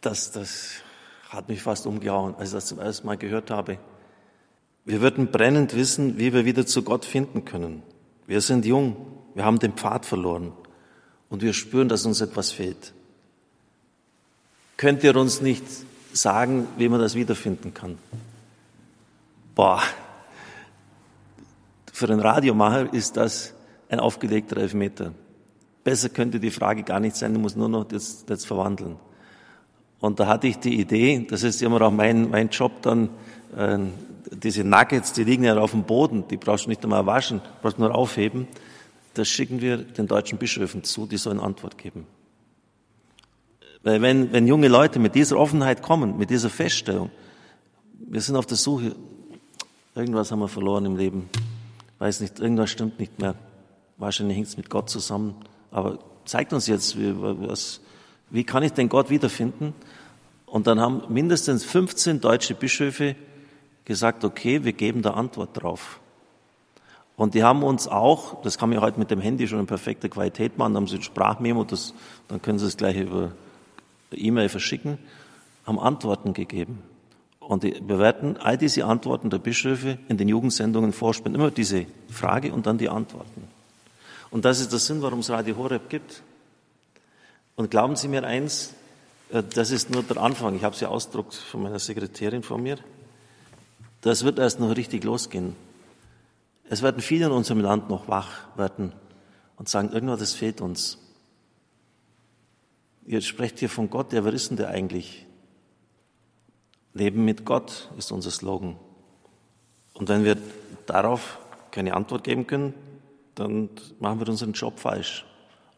Das, 0.00 0.32
das 0.32 0.82
hat 1.28 1.48
mich 1.48 1.62
fast 1.62 1.86
umgehauen, 1.86 2.34
als 2.36 2.48
ich 2.48 2.54
das 2.54 2.66
zum 2.66 2.80
ersten 2.80 3.06
Mal 3.06 3.16
gehört 3.16 3.50
habe. 3.50 3.78
Wir 4.84 5.00
würden 5.00 5.28
brennend 5.28 5.74
wissen, 5.74 6.18
wie 6.18 6.32
wir 6.32 6.44
wieder 6.44 6.66
zu 6.66 6.82
Gott 6.82 7.04
finden 7.04 7.44
können. 7.44 7.82
Wir 8.26 8.40
sind 8.40 8.64
jung, 8.66 8.96
wir 9.34 9.44
haben 9.44 9.58
den 9.58 9.72
Pfad 9.72 10.04
verloren 10.04 10.52
und 11.30 11.42
wir 11.42 11.52
spüren, 11.52 11.88
dass 11.88 12.04
uns 12.04 12.20
etwas 12.20 12.52
fehlt. 12.52 12.92
Könnt 14.76 15.02
ihr 15.04 15.16
uns 15.16 15.40
nicht 15.40 15.64
sagen, 16.12 16.68
wie 16.76 16.88
man 16.88 17.00
das 17.00 17.14
wiederfinden 17.14 17.72
kann? 17.72 17.98
Boah, 19.54 19.80
für 21.92 22.08
einen 22.08 22.20
Radiomacher 22.20 22.92
ist 22.92 23.16
das 23.16 23.54
ein 23.88 24.00
aufgelegter 24.00 24.56
Elfmeter. 24.56 25.12
Besser 25.84 26.08
könnte 26.08 26.40
die 26.40 26.50
Frage 26.50 26.82
gar 26.82 26.98
nicht 26.98 27.14
sein, 27.14 27.34
du 27.34 27.40
musst 27.40 27.56
nur 27.56 27.68
noch 27.68 27.84
das, 27.84 28.24
das 28.26 28.44
verwandeln. 28.44 28.96
Und 30.00 30.18
da 30.18 30.26
hatte 30.26 30.48
ich 30.48 30.58
die 30.58 30.80
Idee, 30.80 31.26
das 31.30 31.42
ist 31.44 31.62
immer 31.62 31.80
auch 31.82 31.90
mein, 31.90 32.30
mein 32.30 32.48
Job 32.48 32.82
dann, 32.82 33.10
diese 34.30 34.64
Nuggets, 34.64 35.12
die 35.12 35.24
liegen 35.24 35.44
ja 35.44 35.56
auf 35.56 35.70
dem 35.70 35.84
Boden, 35.84 36.26
die 36.28 36.36
brauchst 36.36 36.66
du 36.66 36.70
nicht 36.70 36.82
einmal 36.82 37.06
waschen, 37.06 37.40
brauchst 37.62 37.78
nur 37.78 37.94
aufheben. 37.94 38.48
Das 39.14 39.28
schicken 39.28 39.60
wir 39.60 39.76
den 39.76 40.06
deutschen 40.06 40.38
Bischöfen 40.38 40.82
zu, 40.82 41.06
die 41.06 41.16
sollen 41.16 41.38
Antwort 41.38 41.78
geben. 41.78 42.06
Weil 43.82 44.00
wenn, 44.02 44.32
wenn 44.32 44.46
junge 44.46 44.68
Leute 44.68 44.98
mit 44.98 45.14
dieser 45.14 45.38
Offenheit 45.38 45.82
kommen, 45.82 46.16
mit 46.16 46.30
dieser 46.30 46.50
Feststellung, 46.50 47.10
wir 47.98 48.20
sind 48.20 48.34
auf 48.34 48.46
der 48.46 48.56
Suche, 48.56 48.96
irgendwas 49.94 50.32
haben 50.32 50.40
wir 50.40 50.48
verloren 50.48 50.86
im 50.86 50.96
Leben, 50.96 51.28
weiß 51.98 52.20
nicht, 52.20 52.40
irgendwas 52.40 52.70
stimmt 52.70 52.98
nicht 52.98 53.20
mehr, 53.20 53.34
wahrscheinlich 53.98 54.36
hängt 54.36 54.48
es 54.48 54.56
mit 54.56 54.70
Gott 54.70 54.90
zusammen, 54.90 55.36
aber 55.70 55.98
zeigt 56.24 56.52
uns 56.52 56.66
jetzt, 56.66 56.98
wie, 56.98 57.12
was, 57.16 57.80
wie 58.30 58.44
kann 58.44 58.62
ich 58.62 58.72
den 58.72 58.88
Gott 58.88 59.10
wiederfinden? 59.10 59.74
Und 60.46 60.66
dann 60.66 60.80
haben 60.80 61.02
mindestens 61.08 61.64
15 61.64 62.20
deutsche 62.20 62.54
Bischöfe 62.54 63.16
gesagt, 63.84 64.24
okay, 64.24 64.64
wir 64.64 64.72
geben 64.72 65.02
da 65.02 65.10
Antwort 65.10 65.50
drauf. 65.52 66.00
Und 67.16 67.34
die 67.34 67.44
haben 67.44 67.62
uns 67.62 67.86
auch, 67.86 68.42
das 68.42 68.58
kann 68.58 68.70
man 68.70 68.80
heute 68.80 68.98
mit 68.98 69.10
dem 69.10 69.20
Handy 69.20 69.46
schon 69.46 69.60
in 69.60 69.66
perfekter 69.66 70.08
Qualität 70.08 70.58
machen, 70.58 70.74
haben 70.74 70.88
sie 70.88 70.96
ein 70.96 71.02
Sprachmemo, 71.02 71.64
das, 71.64 71.94
dann 72.26 72.42
können 72.42 72.58
sie 72.58 72.66
es 72.66 72.76
gleich 72.76 72.96
über 72.96 73.32
E-Mail 74.12 74.48
verschicken, 74.48 74.98
haben 75.64 75.78
Antworten 75.78 76.32
gegeben. 76.32 76.82
Und 77.38 77.62
wir 77.62 77.98
werden 77.98 78.38
all 78.38 78.56
diese 78.56 78.86
Antworten 78.86 79.28
der 79.28 79.38
Bischöfe 79.38 79.98
in 80.08 80.16
den 80.16 80.28
Jugendsendungen 80.28 80.92
vorspielen. 80.92 81.34
Immer 81.34 81.50
diese 81.50 81.86
Frage 82.08 82.52
und 82.52 82.66
dann 82.66 82.78
die 82.78 82.88
Antworten. 82.88 83.48
Und 84.30 84.44
das 84.46 84.60
ist 84.60 84.72
der 84.72 84.78
Sinn, 84.78 85.02
warum 85.02 85.20
es 85.20 85.30
Radio 85.30 85.56
Horeb 85.56 85.90
gibt. 85.90 86.22
Und 87.54 87.70
glauben 87.70 87.96
Sie 87.96 88.08
mir 88.08 88.24
eins, 88.24 88.74
äh, 89.30 89.42
das 89.42 89.70
ist 89.70 89.90
nur 89.90 90.02
der 90.02 90.16
Anfang. 90.16 90.56
Ich 90.56 90.64
habe 90.64 90.74
es 90.74 90.80
ja 90.80 90.88
ausdruckt 90.88 91.34
von 91.34 91.62
meiner 91.62 91.78
Sekretärin 91.78 92.42
vor 92.42 92.58
mir. 92.58 92.78
Das 94.04 94.22
wird 94.22 94.38
erst 94.38 94.60
noch 94.60 94.76
richtig 94.76 95.02
losgehen. 95.02 95.56
Es 96.68 96.82
werden 96.82 97.00
viele 97.00 97.24
in 97.24 97.32
unserem 97.32 97.60
Land 97.60 97.88
noch 97.88 98.06
wach 98.06 98.54
werden 98.54 98.92
und 99.56 99.70
sagen, 99.70 99.92
irgendwas 99.92 100.34
fehlt 100.34 100.60
uns. 100.60 100.98
Ihr 103.06 103.22
sprecht 103.22 103.60
hier 103.60 103.70
von 103.70 103.88
Gott, 103.88 104.12
ja, 104.12 104.22
wer 104.22 104.34
ist 104.34 104.50
denn 104.50 104.58
der 104.58 104.68
eigentlich? 104.68 105.24
Leben 106.92 107.24
mit 107.24 107.46
Gott 107.46 107.90
ist 107.96 108.12
unser 108.12 108.30
Slogan. 108.30 108.76
Und 109.94 110.10
wenn 110.10 110.22
wir 110.22 110.36
darauf 110.84 111.38
keine 111.70 111.94
Antwort 111.94 112.24
geben 112.24 112.46
können, 112.46 112.74
dann 113.34 113.70
machen 114.00 114.20
wir 114.20 114.28
unseren 114.28 114.52
Job 114.52 114.80
falsch. 114.80 115.24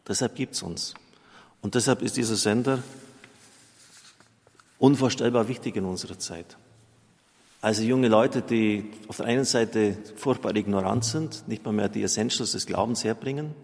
Deshalb 0.05 0.35
gibt 0.35 0.53
es 0.53 0.63
uns. 0.63 0.95
Und 1.61 1.75
deshalb 1.75 2.01
ist 2.01 2.17
dieser 2.17 2.35
Sender 2.35 2.83
unvorstellbar 4.79 5.47
wichtig 5.47 5.77
in 5.77 5.85
unserer 5.85 6.19
Zeit. 6.19 6.57
Also 7.61 7.81
junge 7.83 8.07
Leute, 8.07 8.41
die 8.41 8.91
auf 9.07 9.17
der 9.17 9.25
einen 9.25 9.45
Seite 9.45 9.97
furchtbar 10.15 10.55
ignorant 10.55 11.03
sind, 11.05 11.47
nicht 11.47 11.65
mal 11.65 11.73
mehr 11.73 11.89
die 11.89 12.03
Essentials 12.03 12.51
des 12.51 12.65
Glaubens 12.67 13.03
herbringen, 13.03 13.55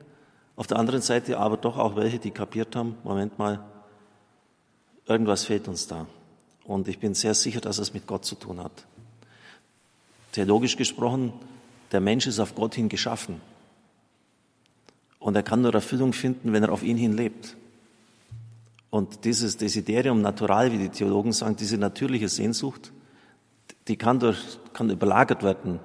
auf 0.56 0.68
der 0.68 0.78
anderen 0.78 1.02
Seite 1.02 1.38
aber 1.38 1.58
doch 1.58 1.78
auch 1.78 1.96
welche, 1.96 2.20
die 2.20 2.32
kapiert 2.32 2.76
haben, 2.76 2.96
Moment 3.04 3.38
mal, 3.40 3.64
irgendwas 5.08 5.46
fehlt 5.46 5.68
uns 5.68 5.88
da. 5.88 6.08
Und 6.64 6.88
ich 6.88 7.00
bin 7.00 7.14
sehr 7.14 7.34
sicher, 7.34 7.62
dass 7.62 7.78
es 7.78 7.94
mit 7.94 8.08
Gott 8.08 8.26
zu 8.26 8.36
tun 8.36 8.64
hat. 8.64 8.86
Theologisch 10.32 10.78
gesprochen, 10.78 11.34
der 11.92 12.00
Mensch 12.00 12.26
ist 12.26 12.40
auf 12.40 12.56
Gott 12.56 12.76
hin 12.76 12.90
geschaffen. 12.90 13.42
Und 15.20 15.36
er 15.36 15.44
kann 15.44 15.62
nur 15.62 15.74
Erfüllung 15.74 16.14
finden, 16.14 16.54
wenn 16.54 16.64
er 16.64 16.72
auf 16.72 16.84
ihn 16.84 16.98
hin 16.98 17.16
lebt. 17.16 17.56
Und 18.90 19.26
dieses 19.26 19.58
Desiderium 19.58 20.22
natural, 20.22 20.72
wie 20.72 20.78
die 20.78 20.90
Theologen 20.90 21.32
sagen, 21.32 21.56
diese 21.56 21.78
natürliche 21.78 22.30
Sehnsucht, 22.30 22.92
die 23.88 23.98
kann, 23.98 24.20
durch, 24.20 24.60
kann 24.74 24.90
überlagert 24.90 25.44
werden 25.44 25.80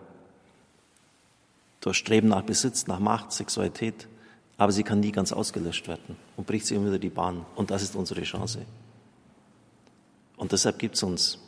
durch 1.81 1.97
Streben 1.97 2.29
nach 2.29 2.43
Besitz, 2.43 2.87
nach 2.87 2.99
Macht, 2.99 3.33
Sexualität, 3.33 4.09
aber 4.57 4.73
sie 4.73 4.83
kann 4.83 5.01
nie 5.01 5.13
ganz 5.13 5.33
ausgelöscht 5.33 5.87
werden 5.87 6.17
und 6.37 6.47
bricht 6.47 6.67
sie 6.67 6.75
immer 6.75 6.87
wieder 6.87 6.99
die 6.99 7.09
Bahn. 7.09 7.47
Und 7.55 7.71
das 7.71 7.83
ist 7.83 7.95
unsere 7.95 8.23
Chance. 8.23 8.65
Und 10.37 10.53
deshalb 10.53 10.79
gibt 10.79 10.97
es 10.97 11.03
uns. 11.03 11.39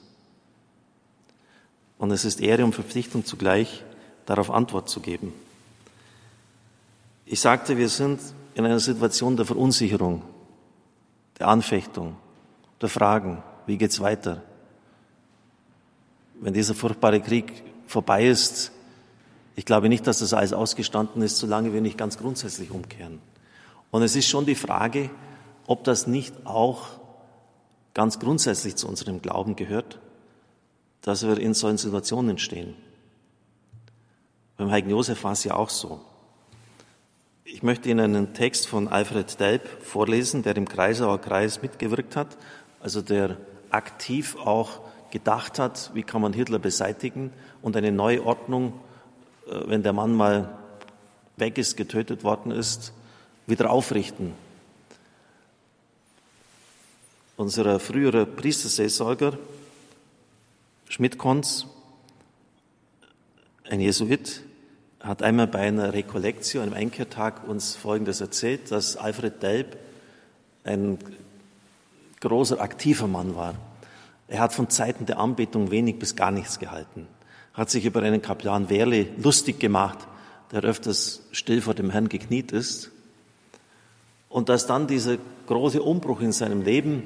Und 1.99 2.11
es 2.13 2.25
ist 2.25 2.41
Ehre 2.41 2.65
und 2.65 2.75
Verpflichtung 2.75 3.25
zugleich, 3.25 3.85
darauf 4.27 4.51
Antwort 4.51 4.89
zu 4.89 5.01
geben. 5.01 5.33
Ich 7.27 7.41
sagte, 7.41 7.77
wir 7.77 7.89
sind 7.89 8.21
in 8.55 8.65
einer 8.65 8.81
Situation 8.81 9.37
der 9.37 9.47
Verunsicherung, 9.47 10.23
der 11.39 11.49
Anfechtung, 11.49 12.17
der 12.81 12.89
Fragen, 12.89 13.43
wie 13.67 13.77
geht's 13.77 14.01
weiter? 14.01 14.43
Wenn 16.41 16.55
dieser 16.55 16.75
furchtbare 16.75 17.21
Krieg 17.21 17.63
vorbei 17.87 18.27
ist, 18.27 18.73
ich 19.57 19.65
glaube 19.67 19.89
nicht, 19.89 20.07
dass 20.07 20.21
das 20.21 20.33
alles 20.33 20.53
ausgestanden 20.53 21.23
ist, 21.23 21.37
solange 21.37 21.73
wir 21.73 21.81
nicht 21.81 21.99
ganz 21.99 22.17
grundsätzlich 22.17 22.71
umkehren. 22.71 23.21
Und 23.91 24.03
es 24.03 24.17
ist 24.17 24.29
schon 24.29 24.47
die 24.47 24.55
Frage, 24.55 25.11
ob 25.67 25.85
das 25.85 26.07
nicht 26.07 26.35
auch 26.47 26.87
ganz 27.93 28.19
grundsätzlich 28.19 28.77
zu 28.77 28.89
unserem 28.89 29.21
Glauben 29.21 29.57
gehört, 29.57 29.99
dass 31.03 31.27
wir 31.27 31.39
in 31.39 31.55
solchen 31.55 31.79
Situationen 31.79 32.39
stehen. 32.39 32.75
Beim 34.57 34.71
Heiligen 34.71 34.91
Josef 34.91 35.25
war 35.25 35.33
es 35.33 35.45
ja 35.45 35.55
auch 35.55 35.71
so. 35.71 36.01
Ich 37.45 37.63
möchte 37.63 37.89
Ihnen 37.91 38.17
einen 38.17 38.33
Text 38.33 38.69
von 38.69 38.89
Alfred 38.89 39.41
Delp 39.41 39.67
vorlesen, 39.83 40.43
der 40.43 40.57
im 40.57 40.69
Kreisauer 40.69 41.21
Kreis 41.21 41.63
mitgewirkt 41.63 42.15
hat, 42.17 42.39
also 42.81 43.03
der 43.03 43.37
aktiv 43.71 44.37
auch 44.37 44.81
gedacht 45.11 45.59
hat, 45.59 45.91
wie 45.95 46.03
kann 46.03 46.23
man 46.23 46.33
Hitler 46.33 46.59
beseitigen 46.59 47.33
und 47.63 47.77
eine 47.77 47.93
neue 47.93 48.25
Ordnung, 48.25 48.73
äh, 49.47 49.61
wenn 49.67 49.83
der 49.83 49.93
Mann 49.93 50.15
mal 50.15 50.59
weg 51.37 51.59
ist, 51.59 51.77
getötet 51.77 52.25
worden 52.25 52.53
ist, 52.53 52.93
wieder 53.47 53.71
aufrichten. 53.71 54.35
Unser 57.37 57.81
früherer 57.81 58.27
Priesterseelsorger 58.27 59.39
Schmidt-Konz, 60.89 61.67
ein 63.69 63.81
Jesuit, 63.81 64.43
hat 65.01 65.23
einmal 65.23 65.47
bei 65.47 65.61
einer 65.61 65.95
Rekollektio, 65.95 66.61
einem 66.61 66.75
Einkehrtag, 66.75 67.49
uns 67.49 67.77
Folgendes 67.77 68.21
erzählt, 68.21 68.71
dass 68.71 68.97
Alfred 68.97 69.43
Delp 69.43 69.79
ein 70.65 70.99
großer, 72.21 72.61
aktiver 72.61 73.07
Mann 73.07 73.35
war. 73.35 73.55
Er 74.31 74.39
hat 74.39 74.55
von 74.55 74.71
Zeiten 74.71 75.07
der 75.07 75.19
Anbetung 75.19 75.73
wenig 75.73 75.99
bis 75.99 76.15
gar 76.15 76.31
nichts 76.31 76.61
gehalten, 76.61 77.09
hat 77.53 77.69
sich 77.69 77.85
über 77.85 78.01
einen 78.01 78.23
Kaplan 78.23 78.71
Wehrle 78.71 79.09
lustig 79.21 79.59
gemacht, 79.59 79.99
der 80.53 80.63
öfters 80.63 81.23
still 81.33 81.61
vor 81.61 81.75
dem 81.75 81.91
Herrn 81.91 82.09
gekniet 82.09 82.53
ist. 82.53 82.93
Und 84.29 84.49
dass 84.49 84.69
dann 84.69 84.87
dieser 84.87 85.17
große 85.49 85.83
Umbruch 85.83 86.21
in 86.21 86.31
seinem 86.31 86.63
Leben, 86.63 87.03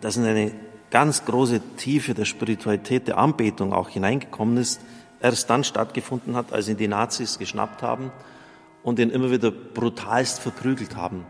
dass 0.00 0.16
in 0.16 0.24
eine 0.24 0.52
ganz 0.90 1.26
große 1.26 1.60
Tiefe 1.76 2.14
der 2.14 2.24
Spiritualität, 2.24 3.06
der 3.06 3.18
Anbetung 3.18 3.74
auch 3.74 3.90
hineingekommen 3.90 4.56
ist, 4.56 4.80
erst 5.20 5.50
dann 5.50 5.62
stattgefunden 5.62 6.36
hat, 6.36 6.54
als 6.54 6.68
ihn 6.68 6.78
die 6.78 6.88
Nazis 6.88 7.38
geschnappt 7.38 7.82
haben 7.82 8.10
und 8.82 8.98
ihn 8.98 9.10
immer 9.10 9.30
wieder 9.30 9.50
brutalst 9.50 10.40
verprügelt 10.40 10.96
haben, 10.96 11.26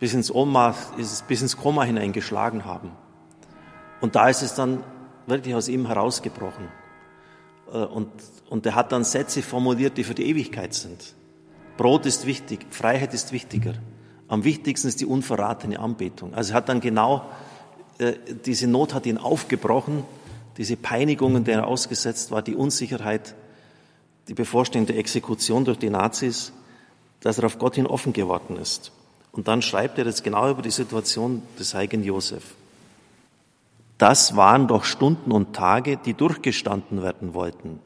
bis 0.00 0.14
ins 0.14 0.32
Ohnmacht, 0.32 0.96
bis 1.28 1.42
ins 1.42 1.56
Koma 1.56 1.84
hineingeschlagen 1.84 2.64
haben. 2.64 2.90
Und 4.04 4.16
da 4.16 4.28
ist 4.28 4.42
es 4.42 4.52
dann 4.52 4.84
wirklich 5.26 5.54
aus 5.54 5.66
ihm 5.66 5.86
herausgebrochen. 5.86 6.68
Äh, 7.72 7.78
und, 7.78 8.10
und 8.50 8.66
er 8.66 8.74
hat 8.74 8.92
dann 8.92 9.02
Sätze 9.02 9.40
formuliert, 9.40 9.96
die 9.96 10.04
für 10.04 10.12
die 10.12 10.26
Ewigkeit 10.26 10.74
sind. 10.74 11.14
Brot 11.78 12.04
ist 12.04 12.26
wichtig, 12.26 12.66
Freiheit 12.68 13.14
ist 13.14 13.32
wichtiger. 13.32 13.72
Am 14.28 14.44
wichtigsten 14.44 14.88
ist 14.88 15.00
die 15.00 15.06
unverratene 15.06 15.78
Anbetung. 15.78 16.34
Also 16.34 16.52
er 16.52 16.56
hat 16.56 16.68
dann 16.68 16.80
genau, 16.80 17.24
äh, 17.96 18.12
diese 18.44 18.66
Not 18.66 18.92
hat 18.92 19.06
ihn 19.06 19.16
aufgebrochen, 19.16 20.04
diese 20.58 20.76
Peinigungen, 20.76 21.44
der 21.44 21.60
er 21.60 21.66
ausgesetzt 21.66 22.30
war, 22.30 22.42
die 22.42 22.56
Unsicherheit, 22.56 23.34
die 24.28 24.34
bevorstehende 24.34 24.96
Exekution 24.96 25.64
durch 25.64 25.78
die 25.78 25.88
Nazis, 25.88 26.52
dass 27.20 27.38
er 27.38 27.46
auf 27.46 27.58
Gott 27.58 27.76
hin 27.76 27.86
offen 27.86 28.12
geworden 28.12 28.58
ist. 28.58 28.92
Und 29.32 29.48
dann 29.48 29.62
schreibt 29.62 29.96
er 29.96 30.04
jetzt 30.04 30.22
genau 30.22 30.50
über 30.50 30.60
die 30.60 30.70
Situation 30.70 31.40
des 31.58 31.72
heiligen 31.72 32.04
Josef. 32.04 32.42
Das 33.98 34.36
waren 34.36 34.66
doch 34.66 34.84
Stunden 34.84 35.30
und 35.30 35.54
Tage, 35.54 35.96
die 35.96 36.14
durchgestanden 36.14 37.02
werden 37.02 37.34
wollten. 37.34 37.80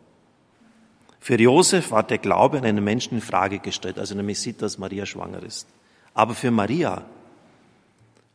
Für 1.20 1.38
Josef 1.38 1.90
war 1.90 2.02
der 2.02 2.18
Glaube 2.18 2.58
an 2.58 2.64
einen 2.64 2.82
Menschen 2.82 3.16
in 3.16 3.20
Frage 3.20 3.58
gestellt, 3.58 3.98
also 3.98 4.14
nämlich 4.14 4.40
sieht, 4.40 4.62
dass 4.62 4.78
Maria 4.78 5.04
schwanger 5.04 5.42
ist. 5.42 5.68
Aber 6.14 6.34
für 6.34 6.50
Maria, 6.50 7.04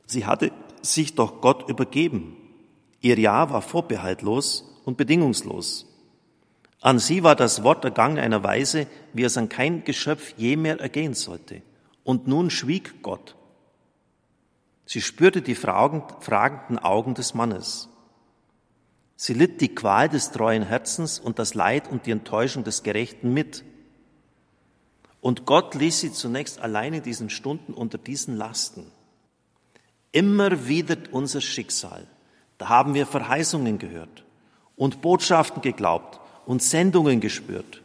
sie 0.05 0.25
hatte 0.25 0.51
sich 0.81 1.15
doch 1.15 1.41
Gott 1.41 1.67
übergeben. 1.69 2.35
Ihr 3.01 3.17
Ja 3.17 3.49
war 3.49 3.61
vorbehaltlos 3.61 4.69
und 4.85 4.97
bedingungslos. 4.97 5.87
An 6.81 6.99
sie 6.99 7.23
war 7.23 7.35
das 7.35 7.63
Wort 7.63 7.85
ergangen 7.85 8.19
einer 8.19 8.43
Weise, 8.43 8.87
wie 9.13 9.23
es 9.23 9.37
an 9.37 9.49
kein 9.49 9.85
Geschöpf 9.85 10.33
je 10.37 10.57
mehr 10.57 10.79
ergehen 10.79 11.13
sollte. 11.13 11.61
Und 12.03 12.27
nun 12.27 12.49
schwieg 12.49 13.01
Gott. 13.01 13.35
Sie 14.85 15.01
spürte 15.01 15.41
die 15.41 15.55
fragenden 15.55 16.79
Augen 16.79 17.13
des 17.13 17.33
Mannes. 17.33 17.89
Sie 19.15 19.33
litt 19.33 19.61
die 19.61 19.73
Qual 19.73 20.09
des 20.09 20.31
treuen 20.31 20.63
Herzens 20.63 21.19
und 21.19 21.39
das 21.39 21.53
Leid 21.53 21.89
und 21.89 22.05
die 22.05 22.11
Enttäuschung 22.11 22.63
des 22.63 22.83
Gerechten 22.83 23.33
mit. 23.33 23.63
Und 25.21 25.45
Gott 25.45 25.75
ließ 25.75 26.01
sie 26.01 26.11
zunächst 26.11 26.59
allein 26.59 26.93
in 26.93 27.03
diesen 27.03 27.29
Stunden 27.29 27.73
unter 27.73 27.97
diesen 27.97 28.35
Lasten. 28.35 28.85
Immer 30.11 30.67
wieder 30.67 30.97
unser 31.11 31.39
Schicksal. 31.39 32.05
Da 32.57 32.67
haben 32.67 32.93
wir 32.93 33.07
Verheißungen 33.07 33.79
gehört 33.79 34.25
und 34.75 35.01
Botschaften 35.01 35.61
geglaubt 35.61 36.19
und 36.45 36.61
Sendungen 36.61 37.21
gespürt. 37.21 37.81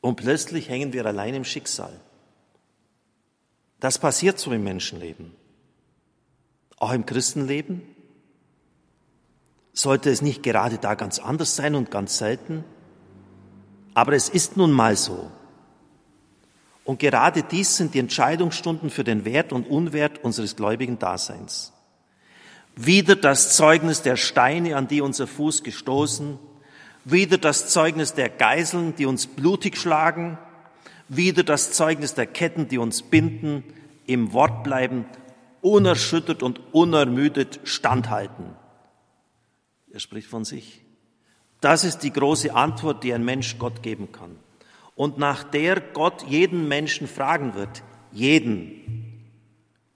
Und 0.00 0.16
plötzlich 0.16 0.68
hängen 0.68 0.92
wir 0.92 1.06
allein 1.06 1.34
im 1.34 1.44
Schicksal. 1.44 1.98
Das 3.80 3.98
passiert 3.98 4.38
so 4.38 4.52
im 4.52 4.64
Menschenleben. 4.64 5.37
Auch 6.78 6.92
im 6.92 7.06
Christenleben. 7.06 7.82
Sollte 9.72 10.10
es 10.10 10.22
nicht 10.22 10.42
gerade 10.42 10.78
da 10.78 10.94
ganz 10.94 11.18
anders 11.18 11.56
sein 11.56 11.74
und 11.74 11.90
ganz 11.90 12.18
selten? 12.18 12.64
Aber 13.94 14.12
es 14.12 14.28
ist 14.28 14.56
nun 14.56 14.72
mal 14.72 14.96
so. 14.96 15.30
Und 16.84 16.98
gerade 17.00 17.42
dies 17.42 17.76
sind 17.76 17.94
die 17.94 17.98
Entscheidungsstunden 17.98 18.90
für 18.90 19.04
den 19.04 19.24
Wert 19.24 19.52
und 19.52 19.68
Unwert 19.68 20.24
unseres 20.24 20.56
gläubigen 20.56 20.98
Daseins. 20.98 21.72
Wieder 22.76 23.14
das 23.16 23.56
Zeugnis 23.56 24.02
der 24.02 24.16
Steine, 24.16 24.76
an 24.76 24.88
die 24.88 25.00
unser 25.00 25.26
Fuß 25.26 25.64
gestoßen, 25.64 26.38
wieder 27.04 27.38
das 27.38 27.68
Zeugnis 27.68 28.14
der 28.14 28.28
Geiseln, 28.28 28.94
die 28.96 29.04
uns 29.04 29.26
blutig 29.26 29.76
schlagen, 29.76 30.38
wieder 31.08 31.42
das 31.42 31.72
Zeugnis 31.72 32.14
der 32.14 32.26
Ketten, 32.26 32.68
die 32.68 32.78
uns 32.78 33.02
binden, 33.02 33.64
im 34.06 34.32
Wort 34.32 34.64
bleiben, 34.64 35.04
unerschüttert 35.68 36.42
und 36.42 36.60
unermüdet 36.72 37.60
standhalten. 37.64 38.56
Er 39.92 40.00
spricht 40.00 40.28
von 40.28 40.44
sich. 40.44 40.82
Das 41.60 41.84
ist 41.84 42.00
die 42.00 42.12
große 42.12 42.54
Antwort, 42.54 43.02
die 43.04 43.12
ein 43.12 43.24
Mensch 43.24 43.58
Gott 43.58 43.82
geben 43.82 44.12
kann. 44.12 44.36
Und 44.94 45.18
nach 45.18 45.44
der 45.44 45.80
Gott 45.80 46.24
jeden 46.28 46.68
Menschen 46.68 47.06
fragen 47.06 47.54
wird. 47.54 47.82
Jeden. 48.12 49.24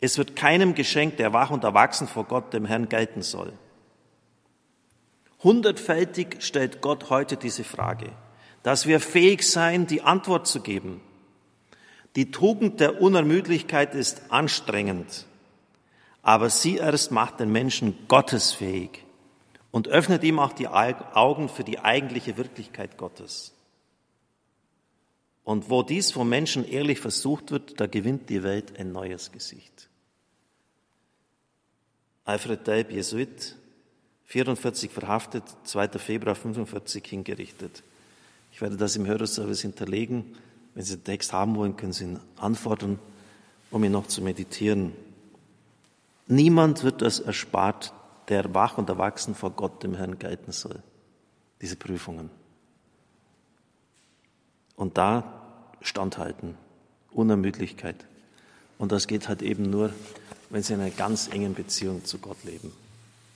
Es 0.00 0.18
wird 0.18 0.36
keinem 0.36 0.74
geschenkt, 0.74 1.18
der 1.18 1.32
wach 1.32 1.50
und 1.50 1.64
erwachsen 1.64 2.08
vor 2.08 2.24
Gott, 2.24 2.52
dem 2.52 2.64
Herrn, 2.64 2.88
gelten 2.88 3.22
soll. 3.22 3.52
Hundertfältig 5.42 6.36
stellt 6.40 6.80
Gott 6.80 7.10
heute 7.10 7.36
diese 7.36 7.64
Frage, 7.64 8.10
dass 8.62 8.86
wir 8.86 9.00
fähig 9.00 9.48
sein, 9.48 9.86
die 9.86 10.02
Antwort 10.02 10.46
zu 10.46 10.60
geben. 10.60 11.00
Die 12.14 12.30
Tugend 12.30 12.78
der 12.80 13.00
Unermüdlichkeit 13.00 13.94
ist 13.94 14.30
anstrengend, 14.30 15.26
aber 16.22 16.48
sie 16.50 16.76
erst 16.76 17.10
macht 17.10 17.40
den 17.40 17.50
Menschen 17.50 17.96
gottesfähig 18.08 19.04
und 19.72 19.88
öffnet 19.88 20.22
ihm 20.22 20.38
auch 20.38 20.52
die 20.52 20.68
Augen 20.68 21.48
für 21.48 21.64
die 21.64 21.80
eigentliche 21.80 22.36
Wirklichkeit 22.36 22.96
Gottes. 22.96 23.52
Und 25.44 25.68
wo 25.68 25.82
dies 25.82 26.12
vom 26.12 26.28
Menschen 26.28 26.64
ehrlich 26.64 27.00
versucht 27.00 27.50
wird, 27.50 27.80
da 27.80 27.86
gewinnt 27.86 28.30
die 28.30 28.44
Welt 28.44 28.78
ein 28.78 28.92
neues 28.92 29.32
Gesicht. 29.32 29.88
Alfred 32.24 32.64
Delp, 32.64 32.92
Jesuit, 32.92 33.56
44 34.26 34.92
verhaftet, 34.92 35.42
2. 35.64 35.88
Februar 35.98 36.36
45 36.36 37.04
hingerichtet. 37.04 37.82
Ich 38.52 38.60
werde 38.60 38.76
das 38.76 38.94
im 38.94 39.06
Hörerservice 39.06 39.62
hinterlegen. 39.62 40.36
Wenn 40.74 40.84
Sie 40.84 40.96
den 40.96 41.04
Text 41.04 41.32
haben 41.32 41.56
wollen, 41.56 41.76
können 41.76 41.92
Sie 41.92 42.04
ihn 42.04 42.20
anfordern, 42.36 43.00
um 43.72 43.82
ihn 43.82 43.92
noch 43.92 44.06
zu 44.06 44.22
meditieren. 44.22 44.92
Niemand 46.32 46.82
wird 46.82 47.02
das 47.02 47.20
erspart, 47.20 47.92
der 48.28 48.54
wach 48.54 48.78
und 48.78 48.88
erwachsen 48.88 49.34
vor 49.34 49.50
Gott, 49.50 49.82
dem 49.82 49.94
Herrn, 49.94 50.18
gelten 50.18 50.50
soll. 50.50 50.82
Diese 51.60 51.76
Prüfungen. 51.76 52.30
Und 54.74 54.96
da 54.96 55.42
standhalten, 55.82 56.56
Unermüdlichkeit. 57.10 58.06
Und 58.78 58.92
das 58.92 59.08
geht 59.08 59.28
halt 59.28 59.42
eben 59.42 59.68
nur, 59.68 59.92
wenn 60.48 60.62
Sie 60.62 60.72
in 60.72 60.80
einer 60.80 60.88
ganz 60.88 61.28
engen 61.28 61.52
Beziehung 61.52 62.06
zu 62.06 62.16
Gott 62.16 62.42
leben. 62.44 62.72